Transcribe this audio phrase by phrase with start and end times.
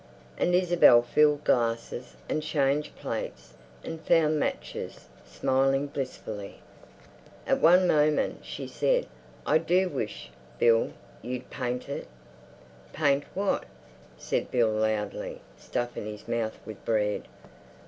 [0.35, 3.53] And Isabel filled glasses, and changed plates,
[3.83, 6.57] and found matches, smiling blissfully.
[7.45, 9.05] At one moment, she said,
[9.45, 12.07] "I do wish, Bill, you'd paint it."
[12.93, 13.65] "Paint what?"
[14.17, 17.25] said Bill loudly, stuffing his mouth with bread.